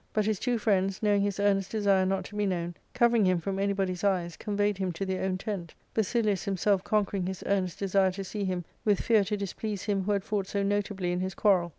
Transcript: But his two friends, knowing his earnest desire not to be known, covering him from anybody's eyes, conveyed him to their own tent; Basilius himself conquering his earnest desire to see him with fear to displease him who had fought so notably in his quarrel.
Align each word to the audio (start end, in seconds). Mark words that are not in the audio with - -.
But 0.13 0.25
his 0.25 0.39
two 0.39 0.57
friends, 0.57 1.03
knowing 1.03 1.21
his 1.21 1.39
earnest 1.39 1.69
desire 1.69 2.07
not 2.07 2.23
to 2.25 2.35
be 2.35 2.47
known, 2.47 2.73
covering 2.95 3.23
him 3.23 3.39
from 3.39 3.59
anybody's 3.59 4.03
eyes, 4.03 4.35
conveyed 4.35 4.79
him 4.79 4.91
to 4.93 5.05
their 5.05 5.23
own 5.23 5.37
tent; 5.37 5.75
Basilius 5.93 6.43
himself 6.45 6.83
conquering 6.83 7.27
his 7.27 7.43
earnest 7.45 7.77
desire 7.77 8.09
to 8.13 8.23
see 8.23 8.43
him 8.43 8.65
with 8.83 8.99
fear 8.99 9.23
to 9.23 9.37
displease 9.37 9.83
him 9.83 10.01
who 10.01 10.13
had 10.13 10.23
fought 10.23 10.47
so 10.47 10.63
notably 10.63 11.11
in 11.11 11.19
his 11.19 11.35
quarrel. 11.35 11.69